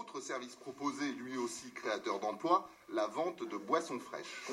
Autre 0.00 0.22
service 0.22 0.56
proposé, 0.56 1.12
lui 1.12 1.36
aussi 1.36 1.70
créateur 1.72 2.20
d'emplois, 2.20 2.66
la 2.90 3.06
vente 3.06 3.42
de 3.46 3.56
boissons 3.58 4.00
fraîches. 4.00 4.46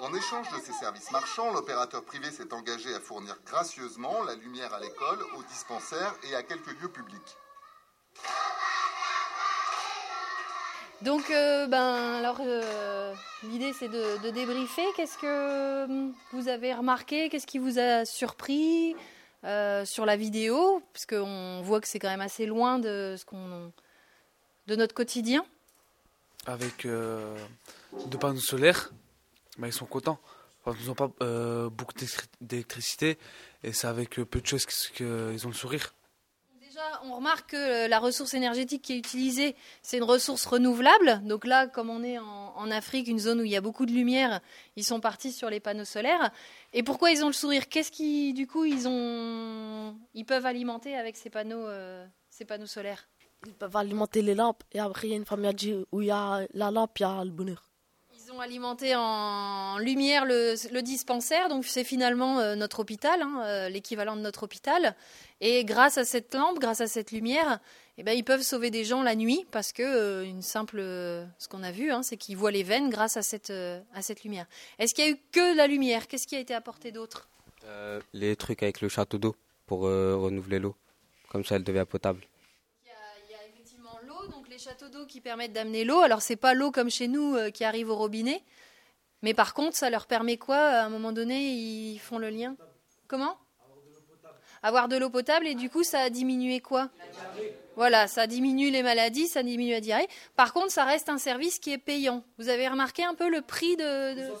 En 0.00 0.12
échange 0.12 0.50
de 0.50 0.60
ces 0.60 0.72
services 0.72 1.12
marchands, 1.12 1.52
l'opérateur 1.52 2.02
privé 2.04 2.32
s'est 2.32 2.52
engagé 2.52 2.92
à 2.92 2.98
fournir 2.98 3.38
gracieusement 3.46 4.24
la 4.24 4.34
lumière 4.34 4.74
à 4.74 4.80
l'école, 4.80 5.22
aux 5.38 5.42
dispensaires 5.44 6.14
et 6.28 6.34
à 6.34 6.42
quelques 6.42 6.72
lieux 6.80 6.90
publics. 6.90 7.36
Donc, 11.02 11.30
euh, 11.30 11.68
ben, 11.68 12.14
alors, 12.18 12.38
euh, 12.40 13.14
l'idée 13.44 13.72
c'est 13.72 13.88
de, 13.88 14.18
de 14.24 14.30
débriefer. 14.30 14.86
Qu'est-ce 14.96 15.18
que 15.18 15.84
hum, 15.84 16.12
vous 16.32 16.48
avez 16.48 16.74
remarqué? 16.74 17.28
Qu'est-ce 17.28 17.46
qui 17.46 17.58
vous 17.58 17.78
a 17.78 18.04
surpris? 18.04 18.96
Euh, 19.44 19.84
sur 19.84 20.06
la 20.06 20.16
vidéo 20.16 20.82
Parce 20.92 21.06
qu'on 21.06 21.62
voit 21.62 21.80
que 21.80 21.88
c'est 21.88 21.98
quand 21.98 22.08
même 22.08 22.20
assez 22.20 22.46
loin 22.46 22.78
de, 22.78 23.14
ce 23.18 23.24
qu'on, 23.24 23.72
de 24.66 24.76
notre 24.76 24.94
quotidien. 24.94 25.44
Avec 26.46 26.84
euh, 26.86 27.36
deux 28.06 28.18
panneaux 28.18 28.40
solaires, 28.40 28.92
ben, 29.58 29.66
ils 29.66 29.72
sont 29.72 29.86
contents. 29.86 30.20
Ils 30.80 30.86
n'ont 30.86 30.94
pas 30.94 31.10
euh, 31.22 31.70
beaucoup 31.70 31.92
d'électri- 31.94 32.26
d'électricité 32.40 33.18
et 33.62 33.72
c'est 33.72 33.86
avec 33.86 34.16
peu 34.16 34.40
de 34.40 34.46
choses 34.46 34.66
qu'ils 34.66 35.46
ont 35.46 35.50
le 35.50 35.54
sourire. 35.54 35.94
On 37.04 37.16
remarque 37.16 37.50
que 37.50 37.56
euh, 37.56 37.88
la 37.88 37.98
ressource 37.98 38.34
énergétique 38.34 38.82
qui 38.82 38.94
est 38.94 38.98
utilisée, 38.98 39.56
c'est 39.82 39.96
une 39.96 40.04
ressource 40.04 40.44
renouvelable. 40.46 41.22
Donc 41.24 41.46
là, 41.46 41.66
comme 41.66 41.90
on 41.90 42.02
est 42.02 42.18
en, 42.18 42.70
Afrique, 42.70 43.06
une 43.06 43.18
zone 43.18 43.40
où 43.40 43.44
il 43.44 43.50
y 43.50 43.56
a 43.56 43.60
beaucoup 43.60 43.86
de 43.86 43.92
lumière, 43.92 44.40
ils 44.74 44.84
sont 44.84 44.98
partis 44.98 45.30
sur 45.30 45.48
les 45.50 45.60
panneaux 45.60 45.84
solaires. 45.84 46.32
Et 46.72 46.82
pourquoi 46.82 47.12
ils 47.12 47.22
ont 47.22 47.28
le 47.28 47.32
sourire? 47.32 47.68
Qu'est-ce 47.68 47.92
qui, 47.92 48.32
du 48.32 48.46
coup, 48.48 48.64
ils 48.64 48.88
ont, 48.88 49.96
ils 50.14 50.24
peuvent 50.24 50.46
alimenter 50.46 50.96
avec 50.96 51.16
ces 51.16 51.30
panneaux, 51.30 51.66
euh, 51.66 52.04
ces 52.28 52.44
panneaux 52.44 52.66
solaires? 52.66 53.08
Ils 53.46 53.54
peuvent 53.54 53.76
alimenter 53.76 54.20
les 54.20 54.34
lampes. 54.34 54.64
Et 54.72 54.80
après, 54.80 55.06
il 55.06 55.10
y 55.10 55.14
a 55.14 55.16
une 55.16 55.24
famille 55.24 55.48
a 55.48 55.52
dit 55.52 55.76
où 55.92 56.02
il 56.02 56.08
y 56.08 56.10
a 56.10 56.46
la 56.54 56.70
lampe, 56.72 56.98
il 56.98 57.02
y 57.02 57.06
a 57.06 57.24
le 57.24 57.30
bonheur. 57.30 57.65
Ont 58.36 58.76
en 58.96 59.78
lumière 59.78 60.26
le, 60.26 60.80
dispensaire, 60.82 61.48
donc 61.48 61.64
c'est 61.64 61.84
finalement 61.84 62.38
euh, 62.38 62.54
notre 62.54 62.80
hôpital, 62.80 63.22
hein, 63.22 63.42
euh, 63.44 63.68
l'équivalent 63.70 64.14
de 64.14 64.20
notre 64.20 64.42
hôpital. 64.42 64.94
Et 65.40 65.64
grâce 65.64 65.96
à 65.96 66.04
cette 66.04 66.34
lampe, 66.34 66.58
grâce 66.58 66.82
à 66.82 66.86
cette 66.86 67.12
lumière, 67.12 67.60
eh 67.96 68.02
ben, 68.02 68.12
ils 68.12 68.24
peuvent 68.24 68.42
sauver 68.42 68.70
des 68.70 68.84
gens 68.84 69.02
la 69.02 69.14
nuit 69.14 69.46
parce 69.52 69.72
que 69.72 69.82
euh, 69.82 70.24
une 70.24 70.42
simple, 70.42 70.80
ce 70.80 71.48
qu'on 71.48 71.62
a 71.62 71.72
vu, 71.72 71.90
hein, 71.90 72.02
c'est 72.02 72.18
qu'ils 72.18 72.36
voient 72.36 72.50
les 72.50 72.62
veines 72.62 72.90
grâce 72.90 73.16
à 73.16 73.22
cette, 73.22 73.50
à 73.50 74.02
cette 74.02 74.22
lumière. 74.22 74.46
Est-ce 74.78 74.94
qu'il 74.94 75.04
y 75.06 75.08
a 75.08 75.10
eu 75.12 75.18
que 75.32 75.56
la 75.56 75.66
lumière? 75.66 76.06
Qu'est-ce 76.06 76.26
qui 76.26 76.36
a 76.36 76.40
été 76.40 76.52
apporté 76.52 76.92
d'autre? 76.92 77.28
Les 78.12 78.36
trucs 78.36 78.62
avec 78.62 78.82
le 78.82 78.90
château 78.90 79.16
d'eau 79.16 79.34
pour 79.64 79.80
renouveler 79.80 80.58
l'eau. 80.58 80.76
Comme 81.30 81.44
ça, 81.44 81.56
elle 81.56 81.64
devient 81.64 81.86
potable. 81.88 82.20
Il 82.84 82.88
y, 82.88 82.90
a, 82.90 82.96
il 83.28 83.32
y 83.32 83.34
a 83.34 83.46
effectivement 83.48 83.98
l'eau, 84.06 84.28
donc 84.30 84.48
les 84.48 84.55
châteaux 84.66 84.88
d'eau 84.88 85.06
qui 85.06 85.20
permettent 85.20 85.52
d'amener 85.52 85.84
l'eau. 85.84 86.00
Alors 86.00 86.22
c'est 86.22 86.36
pas 86.36 86.52
l'eau 86.52 86.72
comme 86.72 86.90
chez 86.90 87.06
nous 87.06 87.36
euh, 87.36 87.50
qui 87.50 87.62
arrive 87.64 87.88
au 87.88 87.94
robinet, 87.94 88.42
mais 89.22 89.32
par 89.32 89.54
contre 89.54 89.76
ça 89.76 89.90
leur 89.90 90.06
permet 90.06 90.38
quoi 90.38 90.56
À 90.56 90.84
un 90.84 90.88
moment 90.88 91.12
donné, 91.12 91.52
ils 91.52 91.98
font 91.98 92.18
le 92.18 92.30
lien? 92.30 92.56
Comment? 93.06 93.36
Avoir 94.64 94.88
de 94.88 94.96
l'eau 94.96 95.10
potable 95.10 95.46
et 95.46 95.54
du 95.54 95.70
coup 95.70 95.84
ça 95.84 96.00
a 96.00 96.10
diminué 96.10 96.60
quoi? 96.60 96.90
Voilà, 97.76 98.08
ça 98.08 98.26
diminue 98.26 98.70
les 98.70 98.82
maladies, 98.82 99.28
ça 99.28 99.44
diminue 99.44 99.70
la 99.70 99.80
diarrhée. 99.80 100.08
Par 100.34 100.52
contre, 100.52 100.72
ça 100.72 100.84
reste 100.84 101.08
un 101.10 101.18
service 101.18 101.58
qui 101.60 101.70
est 101.72 101.78
payant. 101.78 102.24
Vous 102.38 102.48
avez 102.48 102.66
remarqué 102.66 103.04
un 103.04 103.14
peu 103.14 103.28
le 103.28 103.42
prix 103.42 103.76
de, 103.76 104.14
de... 104.14 104.32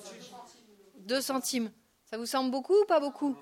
2 1.00 1.20
centimes. 1.20 1.70
Ça 2.10 2.16
vous 2.16 2.26
semble 2.26 2.50
beaucoup 2.50 2.74
ou 2.74 2.84
pas 2.86 2.98
beaucoup? 2.98 3.36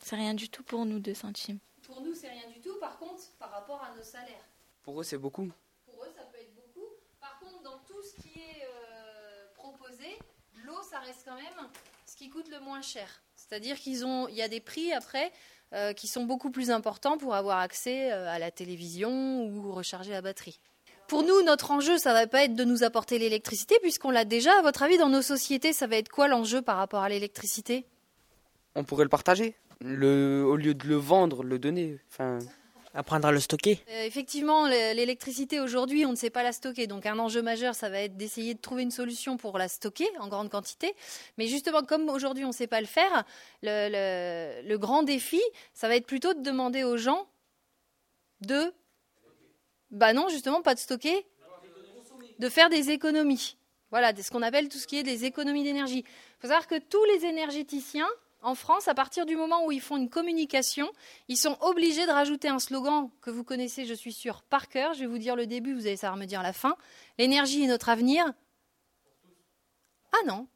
C'est 0.00 0.16
rien 0.16 0.34
du 0.34 0.50
tout 0.50 0.64
pour 0.64 0.84
nous, 0.84 0.98
2 0.98 1.14
centimes. 1.14 1.60
Pour 1.86 2.00
nous, 2.02 2.14
c'est 2.14 2.28
rien 2.28 2.48
du 2.52 2.60
tout. 2.60 2.74
Par 2.80 2.98
contre, 2.98 3.22
par 3.38 3.50
rapport 3.52 3.80
à 3.82 3.96
nos 3.96 4.02
salaires. 4.02 4.44
Pour 4.82 5.00
eux, 5.00 5.04
c'est 5.04 5.18
beaucoup. 5.18 5.48
Pour 5.86 6.04
eux, 6.04 6.10
ça 6.16 6.22
peut 6.24 6.38
être 6.38 6.54
beaucoup. 6.54 6.86
Par 7.20 7.38
contre, 7.38 7.62
dans 7.62 7.78
tout 7.86 8.02
ce 8.02 8.20
qui 8.22 8.29
euh, 8.40 9.46
proposé, 9.54 10.18
l'eau, 10.64 10.78
ça 10.90 10.98
reste 11.00 11.22
quand 11.24 11.36
même 11.36 11.68
ce 12.06 12.16
qui 12.16 12.30
coûte 12.30 12.48
le 12.50 12.60
moins 12.60 12.82
cher. 12.82 13.22
C'est-à-dire 13.36 13.76
qu'ils 13.78 14.04
ont, 14.04 14.28
il 14.28 14.34
y 14.34 14.42
a 14.42 14.48
des 14.48 14.60
prix 14.60 14.92
après 14.92 15.32
euh, 15.72 15.92
qui 15.92 16.08
sont 16.08 16.24
beaucoup 16.24 16.50
plus 16.50 16.70
importants 16.70 17.18
pour 17.18 17.34
avoir 17.34 17.58
accès 17.58 18.12
euh, 18.12 18.28
à 18.28 18.38
la 18.38 18.50
télévision 18.50 19.44
ou 19.44 19.72
recharger 19.72 20.10
la 20.10 20.22
batterie. 20.22 20.60
Pour 21.08 21.22
nous, 21.24 21.42
notre 21.42 21.72
enjeu, 21.72 21.98
ça 21.98 22.12
va 22.12 22.26
pas 22.26 22.44
être 22.44 22.54
de 22.54 22.64
nous 22.64 22.84
apporter 22.84 23.18
l'électricité, 23.18 23.76
puisqu'on 23.82 24.10
l'a 24.10 24.24
déjà. 24.24 24.56
À 24.58 24.62
votre 24.62 24.82
avis, 24.84 24.96
dans 24.96 25.08
nos 25.08 25.22
sociétés, 25.22 25.72
ça 25.72 25.88
va 25.88 25.96
être 25.96 26.08
quoi 26.08 26.28
l'enjeu 26.28 26.62
par 26.62 26.76
rapport 26.76 27.02
à 27.02 27.08
l'électricité? 27.08 27.84
On 28.76 28.84
pourrait 28.84 29.04
le 29.04 29.10
partager. 29.10 29.56
Le, 29.80 30.44
au 30.46 30.54
lieu 30.56 30.74
de 30.74 30.86
le 30.86 30.96
vendre, 30.96 31.42
le 31.42 31.58
donner. 31.58 31.98
Apprendre 32.92 33.28
à 33.28 33.32
le 33.32 33.38
stocker. 33.38 33.78
Euh, 33.88 34.04
Effectivement, 34.04 34.66
l'électricité 34.66 35.60
aujourd'hui, 35.60 36.04
on 36.06 36.10
ne 36.10 36.16
sait 36.16 36.30
pas 36.30 36.42
la 36.42 36.50
stocker. 36.50 36.88
Donc 36.88 37.06
un 37.06 37.18
enjeu 37.20 37.40
majeur, 37.40 37.74
ça 37.74 37.88
va 37.88 38.00
être 38.00 38.16
d'essayer 38.16 38.54
de 38.54 38.60
trouver 38.60 38.82
une 38.82 38.90
solution 38.90 39.36
pour 39.36 39.58
la 39.58 39.68
stocker 39.68 40.08
en 40.18 40.26
grande 40.26 40.50
quantité. 40.50 40.94
Mais 41.38 41.46
justement, 41.46 41.82
comme 41.82 42.08
aujourd'hui, 42.08 42.44
on 42.44 42.48
ne 42.48 42.52
sait 42.52 42.66
pas 42.66 42.80
le 42.80 42.88
faire, 42.88 43.24
le, 43.62 44.76
grand 44.76 45.04
défi, 45.04 45.40
ça 45.72 45.86
va 45.86 45.94
être 45.94 46.06
plutôt 46.06 46.34
de 46.34 46.42
demander 46.42 46.82
aux 46.82 46.96
gens 46.96 47.28
de... 48.40 48.72
Bah 49.92 50.12
non, 50.12 50.28
justement, 50.28 50.62
pas 50.62 50.74
de 50.74 50.80
stocker, 50.80 51.26
de 52.38 52.48
faire 52.48 52.70
des 52.70 52.90
économies. 52.90 53.56
Voilà, 53.90 54.12
ce 54.20 54.30
qu'on 54.30 54.42
appelle 54.42 54.68
tout 54.68 54.78
ce 54.78 54.86
qui 54.86 54.98
est 54.98 55.02
des 55.02 55.24
économies 55.24 55.64
d'énergie. 55.64 56.04
Il 56.06 56.40
faut 56.40 56.48
savoir 56.48 56.66
que 56.66 56.78
tous 56.78 57.04
les 57.04 57.24
énergéticiens 57.26 58.08
en 58.42 58.54
France, 58.54 58.88
à 58.88 58.94
partir 58.94 59.26
du 59.26 59.36
moment 59.36 59.66
où 59.66 59.72
ils 59.72 59.80
font 59.80 59.96
une 59.96 60.08
communication, 60.08 60.90
ils 61.28 61.36
sont 61.36 61.56
obligés 61.60 62.06
de 62.06 62.10
rajouter 62.10 62.48
un 62.48 62.58
slogan 62.58 63.10
que 63.20 63.30
vous 63.30 63.44
connaissez, 63.44 63.84
je 63.84 63.94
suis 63.94 64.12
sûr, 64.12 64.42
par 64.42 64.68
cœur. 64.68 64.94
Je 64.94 65.00
vais 65.00 65.06
vous 65.06 65.18
dire 65.18 65.36
le 65.36 65.46
début, 65.46 65.74
vous 65.74 65.86
allez 65.86 65.96
savoir 65.96 66.16
me 66.16 66.26
dire 66.26 66.42
la 66.42 66.52
fin. 66.52 66.76
L'énergie 67.18 67.64
est 67.64 67.68
notre 67.68 67.88
avenir. 67.88 68.24
Ah 70.12 70.26
non. 70.26 70.46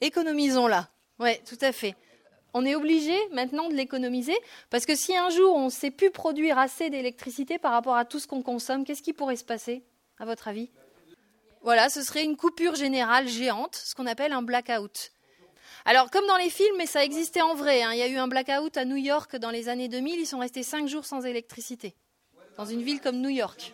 Économisons-la. 0.00 0.88
Oui, 1.18 1.30
tout 1.44 1.58
à 1.60 1.72
fait. 1.72 1.94
On 2.52 2.64
est 2.64 2.74
obligé 2.74 3.14
maintenant 3.32 3.68
de 3.68 3.74
l'économiser 3.74 4.36
parce 4.70 4.86
que 4.86 4.94
si 4.94 5.14
un 5.14 5.28
jour 5.30 5.54
on 5.54 5.66
ne 5.66 5.70
sait 5.70 5.90
plus 5.90 6.10
produire 6.10 6.58
assez 6.58 6.88
d'électricité 6.88 7.58
par 7.58 7.72
rapport 7.72 7.96
à 7.96 8.04
tout 8.04 8.18
ce 8.18 8.26
qu'on 8.26 8.42
consomme, 8.42 8.84
qu'est-ce 8.84 9.02
qui 9.02 9.12
pourrait 9.12 9.36
se 9.36 9.44
passer, 9.44 9.82
à 10.18 10.24
votre 10.24 10.48
avis? 10.48 10.70
Voilà, 11.66 11.88
ce 11.88 12.00
serait 12.00 12.22
une 12.22 12.36
coupure 12.36 12.76
générale 12.76 13.26
géante, 13.26 13.74
ce 13.74 13.96
qu'on 13.96 14.06
appelle 14.06 14.32
un 14.32 14.42
blackout. 14.42 15.10
Alors, 15.84 16.12
comme 16.12 16.24
dans 16.28 16.36
les 16.36 16.48
films, 16.48 16.76
mais 16.78 16.86
ça 16.86 17.04
existait 17.04 17.42
en 17.42 17.56
vrai. 17.56 17.82
hein, 17.82 17.90
Il 17.92 17.98
y 17.98 18.02
a 18.02 18.06
eu 18.06 18.18
un 18.18 18.28
blackout 18.28 18.76
à 18.76 18.84
New 18.84 18.94
York 18.94 19.34
dans 19.34 19.50
les 19.50 19.68
années 19.68 19.88
2000. 19.88 20.20
Ils 20.20 20.26
sont 20.26 20.38
restés 20.38 20.62
cinq 20.62 20.86
jours 20.86 21.04
sans 21.04 21.26
électricité. 21.26 21.96
Dans 22.56 22.66
une 22.66 22.82
ville 22.82 23.00
comme 23.00 23.20
New 23.20 23.30
York. 23.30 23.72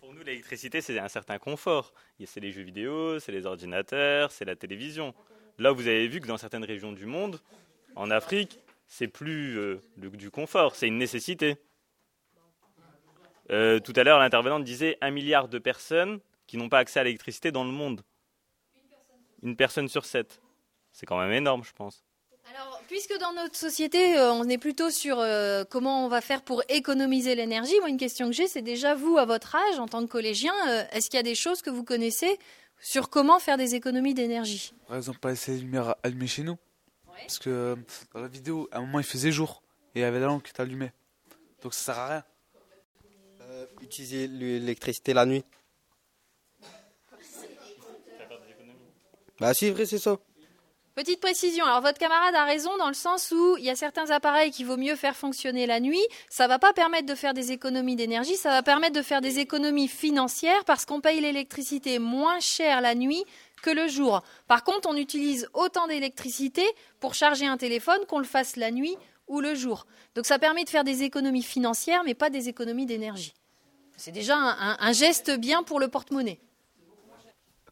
Pour 0.00 0.14
nous, 0.14 0.22
l'électricité, 0.22 0.80
c'est 0.80 0.98
un 0.98 1.08
certain 1.08 1.38
confort. 1.38 1.92
C'est 2.24 2.40
les 2.40 2.50
jeux 2.50 2.62
vidéo, 2.62 3.20
c'est 3.20 3.32
les 3.32 3.44
ordinateurs, 3.44 4.32
c'est 4.32 4.46
la 4.46 4.56
télévision. 4.56 5.12
Là, 5.58 5.72
vous 5.72 5.86
avez 5.86 6.08
vu 6.08 6.22
que 6.22 6.26
dans 6.26 6.38
certaines 6.38 6.64
régions 6.64 6.92
du 6.92 7.04
monde, 7.04 7.42
en 7.94 8.10
Afrique, 8.10 8.58
c'est 8.86 9.08
plus 9.08 9.58
euh, 9.58 9.82
du 9.98 10.30
confort, 10.30 10.74
c'est 10.74 10.88
une 10.88 10.96
nécessité. 10.96 11.58
Euh, 13.50 13.80
tout 13.80 13.92
à 13.96 14.02
l'heure, 14.02 14.18
l'intervenante 14.18 14.64
disait 14.64 14.96
un 15.02 15.10
milliard 15.10 15.48
de 15.48 15.58
personnes 15.58 16.20
qui 16.50 16.56
n'ont 16.56 16.68
pas 16.68 16.78
accès 16.78 16.98
à 16.98 17.04
l'électricité 17.04 17.52
dans 17.52 17.62
le 17.62 17.70
monde. 17.70 18.02
Une 19.44 19.54
personne 19.54 19.88
sur 19.88 20.04
sept. 20.04 20.40
C'est 20.90 21.06
quand 21.06 21.16
même 21.16 21.30
énorme, 21.30 21.62
je 21.62 21.72
pense. 21.72 22.02
Alors, 22.52 22.82
puisque 22.88 23.16
dans 23.20 23.32
notre 23.32 23.54
société, 23.54 24.18
euh, 24.18 24.32
on 24.32 24.48
est 24.48 24.58
plutôt 24.58 24.90
sur 24.90 25.20
euh, 25.20 25.62
comment 25.62 26.04
on 26.04 26.08
va 26.08 26.20
faire 26.20 26.42
pour 26.42 26.64
économiser 26.68 27.36
l'énergie, 27.36 27.78
moi, 27.78 27.88
une 27.88 27.98
question 27.98 28.26
que 28.26 28.32
j'ai, 28.32 28.48
c'est 28.48 28.62
déjà 28.62 28.96
vous, 28.96 29.16
à 29.16 29.26
votre 29.26 29.54
âge, 29.54 29.78
en 29.78 29.86
tant 29.86 30.04
que 30.04 30.10
collégien, 30.10 30.52
euh, 30.68 30.82
est-ce 30.90 31.08
qu'il 31.08 31.18
y 31.18 31.20
a 31.20 31.22
des 31.22 31.36
choses 31.36 31.62
que 31.62 31.70
vous 31.70 31.84
connaissez 31.84 32.36
sur 32.80 33.10
comment 33.10 33.38
faire 33.38 33.56
des 33.56 33.76
économies 33.76 34.14
d'énergie? 34.14 34.74
Par 34.88 34.96
exemple, 34.96 35.20
pas 35.20 35.30
laisser 35.30 35.52
les 35.52 35.60
lumières 35.60 35.94
allumées 36.02 36.26
chez 36.26 36.42
nous. 36.42 36.56
Parce 37.20 37.38
que 37.38 37.76
dans 38.12 38.22
la 38.22 38.28
vidéo, 38.28 38.68
à 38.72 38.78
un 38.78 38.80
moment, 38.80 38.98
il 38.98 39.04
faisait 39.04 39.30
jour 39.30 39.62
et 39.94 40.00
il 40.00 40.02
y 40.02 40.04
avait 40.04 40.18
la 40.18 40.26
lampe 40.26 40.42
qui 40.42 40.50
était 40.50 40.62
allumée. 40.62 40.90
Donc 41.62 41.74
ça 41.74 41.92
sert 41.92 41.98
à 41.98 42.08
rien. 42.08 42.24
Euh, 43.42 43.66
utiliser 43.82 44.26
l'électricité 44.26 45.12
la 45.12 45.26
nuit. 45.26 45.44
Bah 49.40 49.54
si, 49.54 49.70
vrai, 49.70 49.86
c'est 49.86 49.98
ça. 49.98 50.18
Petite 50.94 51.20
précision, 51.20 51.64
alors 51.64 51.80
votre 51.80 51.98
camarade 51.98 52.34
a 52.34 52.44
raison 52.44 52.76
dans 52.76 52.88
le 52.88 52.94
sens 52.94 53.32
où 53.32 53.56
il 53.56 53.64
y 53.64 53.70
a 53.70 53.76
certains 53.76 54.10
appareils 54.10 54.50
qu'il 54.50 54.66
vaut 54.66 54.76
mieux 54.76 54.96
faire 54.96 55.16
fonctionner 55.16 55.66
la 55.66 55.80
nuit. 55.80 56.02
Ça 56.28 56.46
va 56.46 56.58
pas 56.58 56.74
permettre 56.74 57.06
de 57.06 57.14
faire 57.14 57.32
des 57.32 57.52
économies 57.52 57.96
d'énergie, 57.96 58.36
ça 58.36 58.50
va 58.50 58.62
permettre 58.62 58.96
de 58.96 59.02
faire 59.02 59.22
des 59.22 59.38
économies 59.38 59.88
financières 59.88 60.64
parce 60.66 60.84
qu'on 60.84 61.00
paye 61.00 61.20
l'électricité 61.20 61.98
moins 61.98 62.38
cher 62.40 62.82
la 62.82 62.94
nuit 62.94 63.24
que 63.62 63.70
le 63.70 63.88
jour. 63.88 64.22
Par 64.46 64.62
contre, 64.62 64.90
on 64.90 64.96
utilise 64.96 65.48
autant 65.54 65.86
d'électricité 65.86 66.64
pour 66.98 67.14
charger 67.14 67.46
un 67.46 67.56
téléphone 67.56 68.04
qu'on 68.06 68.18
le 68.18 68.24
fasse 68.24 68.56
la 68.56 68.70
nuit 68.70 68.96
ou 69.26 69.40
le 69.40 69.54
jour. 69.54 69.86
Donc 70.16 70.26
ça 70.26 70.38
permet 70.38 70.64
de 70.64 70.70
faire 70.70 70.84
des 70.84 71.02
économies 71.02 71.44
financières 71.44 72.02
mais 72.04 72.14
pas 72.14 72.28
des 72.28 72.50
économies 72.50 72.86
d'énergie. 72.86 73.32
C'est 73.96 74.12
déjà 74.12 74.36
un 74.36 74.92
geste 74.92 75.30
bien 75.30 75.62
pour 75.62 75.80
le 75.80 75.88
porte-monnaie. 75.88 76.40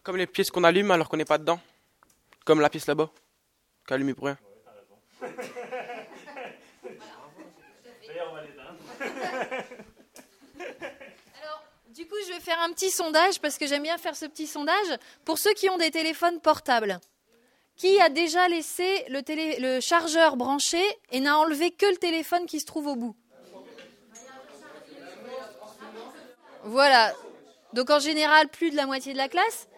Comme 0.08 0.16
les 0.16 0.26
pièces 0.26 0.50
qu'on 0.50 0.64
allume 0.64 0.90
alors 0.90 1.06
qu'on 1.10 1.18
n'est 1.18 1.26
pas 1.26 1.36
dedans. 1.36 1.60
Comme 2.46 2.62
la 2.62 2.70
pièce 2.70 2.86
là-bas, 2.86 3.10
qu'allume 3.86 4.14
pour 4.14 4.24
rien. 4.24 4.38
Alors, 11.42 11.62
Du 11.88 12.06
coup, 12.06 12.14
je 12.26 12.32
vais 12.32 12.40
faire 12.40 12.58
un 12.60 12.72
petit 12.72 12.90
sondage 12.90 13.38
parce 13.38 13.58
que 13.58 13.66
j'aime 13.66 13.82
bien 13.82 13.98
faire 13.98 14.16
ce 14.16 14.24
petit 14.24 14.46
sondage 14.46 14.96
pour 15.26 15.36
ceux 15.36 15.52
qui 15.52 15.68
ont 15.68 15.76
des 15.76 15.90
téléphones 15.90 16.40
portables. 16.40 17.00
Qui 17.76 18.00
a 18.00 18.08
déjà 18.08 18.48
laissé 18.48 19.04
le 19.10 19.78
chargeur 19.80 20.38
branché 20.38 20.82
et 21.10 21.20
n'a 21.20 21.36
enlevé 21.36 21.70
que 21.70 21.84
le 21.84 21.98
téléphone 21.98 22.46
qui 22.46 22.60
se 22.60 22.64
trouve 22.64 22.86
au 22.86 22.96
bout? 22.96 23.14
Voilà. 26.64 27.12
Donc 27.74 27.90
en 27.90 27.98
général, 27.98 28.48
plus 28.48 28.70
de 28.70 28.76
la 28.76 28.86
moitié 28.86 29.12
de 29.12 29.18
la 29.18 29.28
classe. 29.28 29.68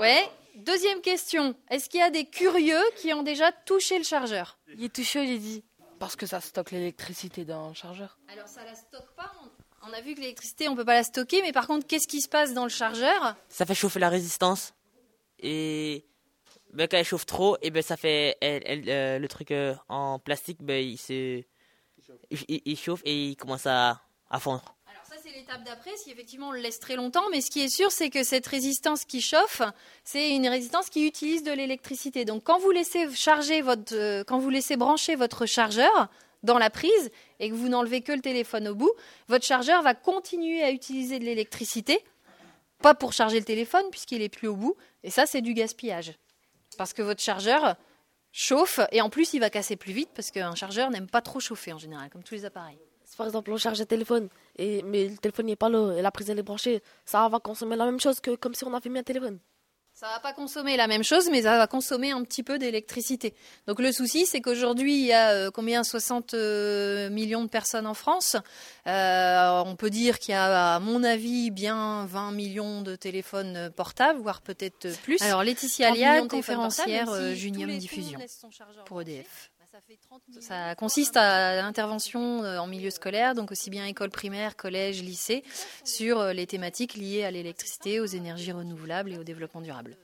Ouais. 0.00 0.28
Deuxième 0.56 1.00
question. 1.00 1.54
Est-ce 1.70 1.88
qu'il 1.88 2.00
y 2.00 2.02
a 2.02 2.10
des 2.10 2.24
curieux 2.24 2.82
qui 2.96 3.12
ont 3.14 3.22
déjà 3.22 3.52
touché 3.52 3.96
le 3.98 4.04
chargeur? 4.04 4.58
Il 4.76 4.84
est 4.84 4.92
tout 4.94 5.04
chaud, 5.04 5.20
j'ai 5.24 5.38
dit. 5.38 5.64
Parce 5.98 6.16
que 6.16 6.26
ça 6.26 6.40
stocke 6.40 6.70
l'électricité 6.72 7.44
dans 7.44 7.68
le 7.68 7.74
chargeur. 7.74 8.18
Alors 8.32 8.48
ça 8.48 8.64
la 8.64 8.74
stocke 8.74 9.10
pas. 9.16 9.32
On, 9.82 9.88
on 9.90 9.92
a 9.92 10.00
vu 10.00 10.14
que 10.14 10.20
l'électricité, 10.20 10.68
on 10.68 10.76
peut 10.76 10.84
pas 10.84 10.94
la 10.94 11.02
stocker, 11.04 11.42
mais 11.42 11.52
par 11.52 11.66
contre, 11.66 11.86
qu'est-ce 11.86 12.08
qui 12.08 12.20
se 12.20 12.28
passe 12.28 12.54
dans 12.54 12.64
le 12.64 12.68
chargeur? 12.70 13.36
Ça 13.48 13.66
fait 13.66 13.74
chauffer 13.74 13.98
la 14.00 14.08
résistance. 14.08 14.74
Et 15.40 16.04
ben, 16.72 16.86
quand 16.88 16.96
elle 16.98 17.04
chauffe 17.04 17.26
trop, 17.26 17.56
et 17.62 17.70
ben, 17.70 17.82
ça 17.82 17.96
fait 17.96 18.36
elle- 18.40 18.62
elle, 18.66 18.84
euh, 18.88 19.18
le 19.18 19.28
truc 19.28 19.50
euh, 19.52 19.74
en 19.88 20.18
plastique, 20.18 20.58
ben, 20.62 20.84
il, 20.84 20.98
se, 20.98 21.38
il, 22.30 22.38
il- 22.48 22.62
il 22.64 22.76
chauffe 22.78 23.02
et 23.04 23.28
il 23.30 23.36
commence 23.36 23.66
à, 23.66 24.02
à 24.30 24.38
fondre. 24.40 24.76
L'étape 25.38 25.62
d'après, 25.62 25.96
si 25.96 26.10
effectivement 26.10 26.48
on 26.48 26.50
le 26.50 26.58
laisse 26.58 26.80
très 26.80 26.96
longtemps. 26.96 27.22
Mais 27.30 27.40
ce 27.40 27.48
qui 27.48 27.60
est 27.60 27.68
sûr, 27.68 27.92
c'est 27.92 28.10
que 28.10 28.24
cette 28.24 28.44
résistance 28.44 29.04
qui 29.04 29.20
chauffe, 29.20 29.62
c'est 30.02 30.34
une 30.34 30.48
résistance 30.48 30.90
qui 30.90 31.06
utilise 31.06 31.44
de 31.44 31.52
l'électricité. 31.52 32.24
Donc 32.24 32.42
quand 32.42 32.58
vous 32.58 32.72
laissez 32.72 33.08
charger 33.14 33.62
votre, 33.62 33.94
euh, 33.94 34.24
quand 34.24 34.40
vous 34.40 34.50
laissez 34.50 34.76
brancher 34.76 35.14
votre 35.14 35.46
chargeur 35.46 36.08
dans 36.42 36.58
la 36.58 36.70
prise 36.70 37.12
et 37.38 37.50
que 37.50 37.54
vous 37.54 37.68
n'enlevez 37.68 38.00
que 38.00 38.10
le 38.10 38.20
téléphone 38.20 38.66
au 38.66 38.74
bout, 38.74 38.90
votre 39.28 39.44
chargeur 39.44 39.80
va 39.82 39.94
continuer 39.94 40.60
à 40.64 40.72
utiliser 40.72 41.20
de 41.20 41.24
l'électricité, 41.24 42.02
pas 42.82 42.96
pour 42.96 43.12
charger 43.12 43.38
le 43.38 43.44
téléphone 43.44 43.84
puisqu'il 43.92 44.22
est 44.22 44.28
plus 44.28 44.48
au 44.48 44.56
bout. 44.56 44.74
Et 45.04 45.10
ça, 45.10 45.24
c'est 45.24 45.40
du 45.40 45.54
gaspillage, 45.54 46.14
parce 46.78 46.92
que 46.92 47.02
votre 47.02 47.22
chargeur 47.22 47.76
chauffe 48.32 48.80
et 48.90 49.00
en 49.02 49.08
plus 49.08 49.34
il 49.34 49.38
va 49.38 49.50
casser 49.50 49.76
plus 49.76 49.92
vite 49.92 50.10
parce 50.16 50.32
qu'un 50.32 50.56
chargeur 50.56 50.90
n'aime 50.90 51.08
pas 51.08 51.22
trop 51.22 51.38
chauffer 51.38 51.72
en 51.72 51.78
général, 51.78 52.10
comme 52.10 52.24
tous 52.24 52.34
les 52.34 52.44
appareils. 52.44 52.80
Si 53.08 53.16
par 53.16 53.26
exemple 53.26 53.50
on 53.50 53.56
charge 53.56 53.80
un 53.80 53.86
téléphone, 53.86 54.28
et, 54.56 54.82
mais 54.82 55.08
le 55.08 55.16
téléphone 55.16 55.46
n'est 55.46 55.56
pas 55.56 55.70
là 55.70 55.94
et 55.96 56.02
la 56.02 56.10
prise 56.10 56.28
elle 56.28 56.38
est 56.38 56.42
branchée, 56.42 56.82
ça 57.06 57.26
va 57.28 57.40
consommer 57.40 57.74
la 57.74 57.86
même 57.86 57.98
chose 57.98 58.20
que 58.20 58.36
comme 58.36 58.54
si 58.54 58.64
on 58.64 58.74
avait 58.74 58.90
mis 58.90 58.98
un 58.98 59.02
téléphone. 59.02 59.38
Ça 59.94 60.08
va 60.08 60.20
pas 60.20 60.34
consommer 60.34 60.76
la 60.76 60.86
même 60.86 61.02
chose, 61.02 61.28
mais 61.30 61.42
ça 61.42 61.56
va 61.56 61.66
consommer 61.66 62.10
un 62.12 62.22
petit 62.22 62.42
peu 62.42 62.58
d'électricité. 62.58 63.34
Donc 63.66 63.80
le 63.80 63.92
souci, 63.92 64.26
c'est 64.26 64.40
qu'aujourd'hui, 64.40 64.94
il 64.94 65.06
y 65.06 65.12
a 65.12 65.30
euh, 65.30 65.50
combien? 65.50 65.82
60 65.82 66.34
euh, 66.34 67.10
millions 67.10 67.42
de 67.42 67.48
personnes 67.48 67.86
en 67.86 67.94
France. 67.94 68.36
Euh, 68.86 69.62
on 69.64 69.74
peut 69.74 69.90
dire 69.90 70.20
qu'il 70.20 70.32
y 70.32 70.36
a, 70.36 70.74
à 70.74 70.78
mon 70.78 71.02
avis, 71.02 71.50
bien 71.50 72.04
20 72.06 72.30
millions 72.32 72.82
de 72.82 72.94
téléphones 72.94 73.72
portables, 73.74 74.20
voire 74.20 74.42
peut-être 74.42 74.86
plus. 75.02 75.20
Alors 75.22 75.42
Laetitia 75.42 75.86
30 75.86 75.96
Alia, 75.96 76.12
millions 76.12 76.24
de 76.26 76.30
téléphones 76.30 76.56
conférencière 76.56 77.08
si 77.12 77.36
Junium 77.36 77.78
Diffusion 77.78 78.20
le 78.20 78.84
pour 78.84 79.00
EDF. 79.00 79.50
Ça 80.40 80.74
consiste 80.74 81.16
à 81.16 81.56
l'intervention 81.56 82.42
euh, 82.44 82.58
en 82.58 82.66
milieu 82.66 82.90
scolaire, 82.90 83.34
donc 83.34 83.50
aussi 83.52 83.70
bien 83.70 83.86
école 83.86 84.10
primaire, 84.10 84.56
collège, 84.56 85.02
lycée, 85.02 85.42
sur 85.84 86.18
euh, 86.20 86.32
les 86.32 86.46
thématiques 86.46 86.94
liées 86.94 87.24
à 87.24 87.30
l'électricité, 87.30 88.00
aux 88.00 88.06
énergies 88.06 88.52
renouvelables 88.52 89.12
et 89.12 89.18
au 89.18 89.24
développement 89.24 89.60
durable. 89.60 89.96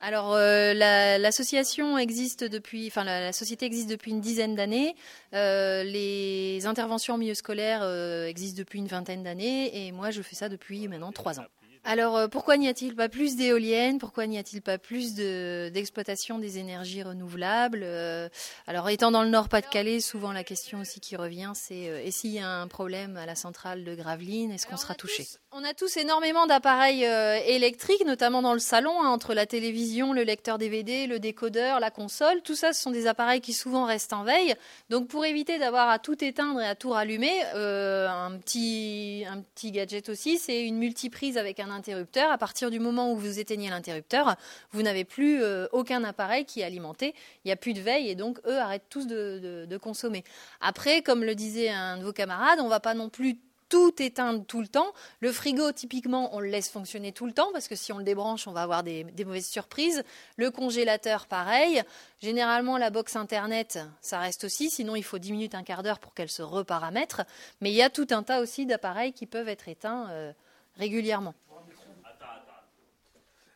Alors 0.00 0.34
euh, 0.34 0.74
la- 0.74 1.18
l'association 1.18 1.96
existe 1.96 2.42
depuis, 2.44 2.88
enfin 2.88 3.04
la, 3.04 3.20
la 3.20 3.32
société 3.32 3.66
existe 3.66 3.88
depuis 3.88 4.10
une 4.10 4.20
dizaine 4.20 4.56
d'années. 4.56 4.96
Euh, 5.32 5.84
les 5.84 6.66
interventions 6.66 7.14
en 7.14 7.18
milieu 7.18 7.34
scolaire 7.34 7.80
euh, 7.82 8.26
existent 8.26 8.58
depuis 8.58 8.80
une 8.80 8.88
vingtaine 8.88 9.22
d'années, 9.22 9.86
et 9.86 9.92
moi 9.92 10.10
je 10.10 10.22
fais 10.22 10.34
ça 10.34 10.48
depuis 10.48 10.88
maintenant 10.88 11.12
trois 11.12 11.38
ans. 11.38 11.46
Alors 11.84 12.16
euh, 12.16 12.28
pourquoi 12.28 12.56
n'y 12.58 12.68
a-t-il 12.68 12.94
pas 12.94 13.08
plus 13.08 13.34
d'éoliennes? 13.34 13.98
Pourquoi 13.98 14.26
n'y 14.28 14.38
a-t-il 14.38 14.62
pas 14.62 14.78
plus 14.78 15.14
de- 15.14 15.68
d'exploitation 15.74 16.38
des 16.38 16.58
énergies 16.58 17.02
renouvelables? 17.02 17.80
Euh, 17.82 18.28
Alors 18.68 18.88
étant 18.88 19.10
dans 19.10 19.24
le 19.24 19.30
Nord-Pas-de-Calais, 19.30 19.98
souvent 19.98 20.30
la 20.30 20.44
question 20.44 20.80
aussi 20.80 21.00
qui 21.00 21.16
revient, 21.16 21.50
c'est 21.54 21.88
euh, 21.88 22.00
et 22.04 22.12
s'il 22.12 22.30
y 22.30 22.38
a 22.38 22.48
un 22.48 22.68
problème 22.68 23.16
à 23.16 23.26
la 23.26 23.34
centrale 23.34 23.82
de 23.82 23.96
Gravelines, 23.96 24.52
est-ce 24.52 24.68
qu'on 24.68 24.76
sera 24.76 24.94
touché 24.94 25.26
On 25.50 25.64
a 25.64 25.74
tous 25.74 25.96
énormément 25.96 26.46
d'appareils 26.46 27.02
électriques, 27.02 28.06
notamment 28.06 28.42
dans 28.42 28.52
le 28.54 28.60
salon, 28.60 29.02
hein, 29.02 29.08
entre 29.08 29.34
la 29.34 29.46
télévision, 29.46 30.12
le 30.12 30.22
lecteur 30.22 30.58
DVD, 30.58 31.08
le 31.08 31.18
décodeur, 31.18 31.80
la 31.80 31.90
console. 31.90 32.42
Tout 32.42 32.54
ça, 32.54 32.72
ce 32.72 32.80
sont 32.80 32.92
des 32.92 33.08
appareils 33.08 33.40
qui 33.40 33.52
souvent 33.52 33.86
restent 33.86 34.12
en 34.12 34.22
veille. 34.22 34.54
Donc 34.88 35.08
pour 35.08 35.24
éviter 35.24 35.58
d'avoir 35.58 35.88
à 35.90 35.98
tout 35.98 36.22
éteindre 36.24 36.60
et 36.60 36.66
à 36.66 36.76
tout 36.76 36.90
rallumer, 36.90 37.42
euh, 37.56 38.08
un, 38.08 38.38
petit, 38.38 39.24
un 39.28 39.40
petit 39.40 39.72
gadget 39.72 40.08
aussi, 40.08 40.38
c'est 40.38 40.62
une 40.64 40.78
multiprise 40.78 41.36
avec 41.38 41.58
un 41.58 41.71
interrupteur. 41.72 42.30
À 42.30 42.38
partir 42.38 42.70
du 42.70 42.80
moment 42.80 43.12
où 43.12 43.16
vous 43.16 43.38
éteignez 43.38 43.70
l'interrupteur, 43.70 44.36
vous 44.72 44.82
n'avez 44.82 45.04
plus 45.04 45.42
euh, 45.42 45.66
aucun 45.72 46.04
appareil 46.04 46.44
qui 46.44 46.60
est 46.60 46.64
alimenté. 46.64 47.14
Il 47.44 47.48
n'y 47.48 47.52
a 47.52 47.56
plus 47.56 47.74
de 47.74 47.80
veille 47.80 48.08
et 48.08 48.14
donc 48.14 48.38
eux 48.46 48.58
arrêtent 48.58 48.88
tous 48.88 49.06
de, 49.06 49.76
consommer. 49.80 50.22
Après, 50.60 51.02
comme 51.02 51.24
le 51.24 51.34
disait 51.34 51.70
un 51.70 51.96
de 51.96 52.04
vos 52.04 52.12
camarades, 52.12 52.60
on 52.60 52.64
ne 52.64 52.70
va 52.70 52.80
pas 52.80 52.94
non 52.94 53.08
plus 53.08 53.38
tout 53.72 54.02
éteindre 54.02 54.44
tout 54.44 54.60
le 54.60 54.68
temps. 54.68 54.92
Le 55.20 55.32
frigo, 55.32 55.72
typiquement, 55.72 56.36
on 56.36 56.40
le 56.40 56.48
laisse 56.48 56.68
fonctionner 56.68 57.12
tout 57.12 57.24
le 57.24 57.32
temps 57.32 57.48
parce 57.54 57.68
que 57.68 57.74
si 57.74 57.90
on 57.90 57.96
le 57.96 58.04
débranche, 58.04 58.46
on 58.46 58.52
va 58.52 58.60
avoir 58.60 58.82
des, 58.82 59.04
des 59.04 59.24
mauvaises 59.24 59.48
surprises. 59.48 60.04
Le 60.36 60.50
congélateur, 60.50 61.26
pareil. 61.26 61.82
Généralement, 62.20 62.76
la 62.76 62.90
box 62.90 63.16
Internet, 63.16 63.78
ça 64.02 64.18
reste 64.18 64.44
aussi. 64.44 64.68
Sinon, 64.68 64.94
il 64.94 65.02
faut 65.02 65.18
10 65.18 65.32
minutes, 65.32 65.54
un 65.54 65.62
quart 65.62 65.82
d'heure 65.82 66.00
pour 66.00 66.12
qu'elle 66.12 66.28
se 66.28 66.42
reparamètre. 66.42 67.22
Mais 67.62 67.70
il 67.70 67.74
y 67.74 67.80
a 67.80 67.88
tout 67.88 68.08
un 68.10 68.22
tas 68.22 68.42
aussi 68.42 68.66
d'appareils 68.66 69.14
qui 69.14 69.24
peuvent 69.24 69.48
être 69.48 69.66
éteints 69.68 70.10
euh, 70.10 70.34
régulièrement. 70.76 71.34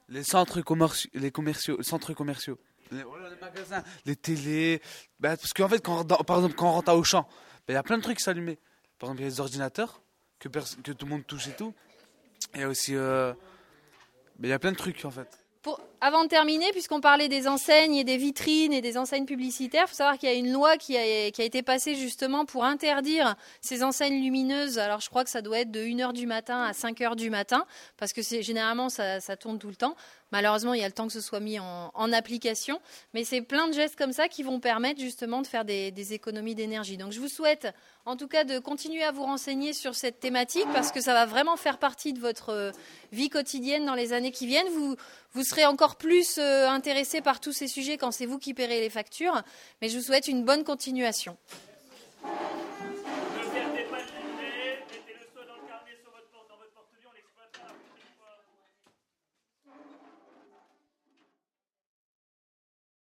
Les 0.08 0.22
centres 0.22 0.60
commerciaux, 0.60 1.10
les 1.14 1.32
commerciaux, 1.32 1.82
centres 1.82 2.12
commerciaux, 2.12 2.58
les, 2.92 3.02
magasins, 3.40 3.82
les 4.04 4.14
télés. 4.14 4.80
Bah, 5.18 5.36
parce 5.36 5.52
qu'en 5.52 5.68
fait, 5.68 5.80
quand, 5.80 6.00
on 6.12 6.24
par 6.24 6.36
exemple, 6.36 6.54
quand 6.54 6.68
on 6.68 6.72
rentre 6.72 6.90
à 6.90 6.96
Auchan, 6.96 7.22
bah, 7.22 7.28
il 7.70 7.72
y 7.72 7.76
a 7.76 7.82
plein 7.82 7.98
de 7.98 8.02
trucs 8.02 8.20
s'allumer. 8.20 8.58
Par 8.98 9.08
exemple, 9.08 9.20
il 9.20 9.24
y 9.24 9.26
a 9.26 9.30
les 9.30 9.40
ordinateurs 9.40 10.00
que, 10.38 10.48
que 10.48 10.92
tout 10.92 11.06
le 11.06 11.10
monde 11.10 11.26
touche 11.26 11.48
et 11.48 11.56
tout. 11.56 11.74
Il 12.54 12.60
y 12.60 12.64
a 12.64 12.68
aussi, 12.68 12.94
euh, 12.94 13.32
bah, 14.38 14.46
il 14.46 14.50
y 14.50 14.52
a 14.52 14.58
plein 14.58 14.72
de 14.72 14.76
trucs 14.76 15.04
en 15.04 15.10
fait. 15.10 15.45
Avant 16.00 16.24
de 16.24 16.28
terminer, 16.28 16.70
puisqu'on 16.72 17.00
parlait 17.00 17.28
des 17.28 17.48
enseignes 17.48 17.94
et 17.94 18.04
des 18.04 18.18
vitrines 18.18 18.72
et 18.72 18.82
des 18.82 18.98
enseignes 18.98 19.24
publicitaires, 19.24 19.84
il 19.86 19.88
faut 19.88 19.96
savoir 19.96 20.18
qu'il 20.18 20.28
y 20.28 20.32
a 20.32 20.34
une 20.34 20.52
loi 20.52 20.76
qui 20.76 20.96
a, 20.96 21.26
été 21.26 21.62
passée 21.62 21.94
justement 21.94 22.44
pour 22.44 22.64
interdire 22.64 23.34
ces 23.62 23.82
enseignes 23.82 24.22
lumineuses. 24.22 24.78
Alors 24.78 25.00
je 25.00 25.08
crois 25.08 25.24
que 25.24 25.30
ça 25.30 25.40
doit 25.40 25.60
être 25.60 25.70
de 25.70 25.80
1h 25.80 26.12
du 26.12 26.26
matin 26.26 26.62
à 26.62 26.72
5h 26.72 27.16
du 27.16 27.30
matin, 27.30 27.64
parce 27.96 28.12
que 28.12 28.20
généralement 28.22 28.90
ça, 28.90 29.36
tourne 29.36 29.58
tout 29.58 29.68
le 29.68 29.74
temps. 29.74 29.96
Malheureusement, 30.32 30.74
il 30.74 30.80
y 30.80 30.84
a 30.84 30.88
le 30.88 30.92
temps 30.92 31.06
que 31.06 31.12
ce 31.12 31.20
soit 31.20 31.40
mis 31.40 31.58
en, 31.58 32.12
application, 32.12 32.80
mais 33.14 33.24
c'est 33.24 33.40
plein 33.40 33.68
de 33.68 33.72
gestes 33.72 33.96
comme 33.96 34.12
ça 34.12 34.28
qui 34.28 34.42
vont 34.42 34.60
permettre 34.60 35.00
justement 35.00 35.40
de 35.40 35.46
faire 35.46 35.64
des, 35.64 35.90
des 35.90 36.12
économies 36.12 36.54
d'énergie. 36.54 36.96
Donc 36.96 37.12
je 37.12 37.20
vous 37.20 37.28
souhaite 37.28 37.68
en 38.04 38.16
tout 38.16 38.28
cas 38.28 38.44
de 38.44 38.58
continuer 38.58 39.02
à 39.02 39.10
vous 39.10 39.24
renseigner 39.24 39.72
sur 39.72 39.94
cette 39.94 40.20
thématique 40.20 40.66
parce 40.72 40.92
que 40.92 41.00
ça 41.00 41.12
va 41.14 41.26
vraiment 41.26 41.56
faire 41.56 41.78
partie 41.78 42.12
de 42.12 42.20
votre 42.20 42.72
vie 43.12 43.28
quotidienne 43.28 43.84
dans 43.84 43.94
les 43.94 44.12
années 44.12 44.30
qui 44.30 44.46
viennent. 44.46 44.68
Vous, 44.68 44.96
vous 45.36 45.44
serez 45.44 45.66
encore 45.66 45.96
plus 45.96 46.38
euh, 46.38 46.66
intéressé 46.66 47.20
par 47.20 47.40
tous 47.40 47.52
ces 47.52 47.68
sujets 47.68 47.98
quand 47.98 48.10
c'est 48.10 48.24
vous 48.24 48.38
qui 48.38 48.54
paierez 48.54 48.80
les 48.80 48.88
factures. 48.88 49.42
Mais 49.82 49.90
je 49.90 49.98
vous 49.98 50.02
souhaite 50.02 50.28
une 50.28 50.46
bonne 50.46 50.64
continuation. 50.64 51.36